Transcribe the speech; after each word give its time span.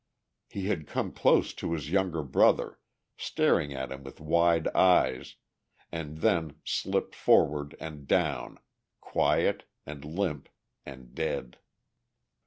He 0.49 0.65
had 0.65 0.87
come 0.87 1.11
close 1.11 1.53
to 1.53 1.73
his 1.73 1.91
younger 1.91 2.23
brother, 2.23 2.79
staring 3.17 3.71
at 3.71 3.91
him 3.91 4.03
with 4.03 4.19
wide 4.19 4.67
eyes, 4.69 5.35
and 5.91 6.17
then 6.21 6.55
slipped 6.65 7.13
forward 7.13 7.75
and 7.79 8.07
down, 8.07 8.57
quiet 8.99 9.65
and 9.85 10.03
limp 10.03 10.49
and 10.87 11.13
dead. 11.13 11.59